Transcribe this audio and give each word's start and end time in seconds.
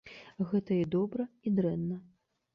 Гэта 0.53 0.73
і 0.79 0.87
добра 0.95 1.27
і 1.45 1.55
дрэнна. 1.61 2.01